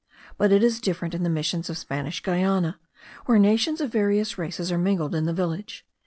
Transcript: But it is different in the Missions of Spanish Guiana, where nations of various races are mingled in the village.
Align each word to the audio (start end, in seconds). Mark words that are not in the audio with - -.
But 0.35 0.51
it 0.51 0.63
is 0.63 0.81
different 0.81 1.13
in 1.13 1.21
the 1.21 1.29
Missions 1.29 1.69
of 1.69 1.77
Spanish 1.77 2.23
Guiana, 2.23 2.79
where 3.27 3.37
nations 3.37 3.81
of 3.81 3.91
various 3.91 4.35
races 4.35 4.71
are 4.71 4.77
mingled 4.79 5.13
in 5.13 5.25
the 5.25 5.31
village. 5.31 5.85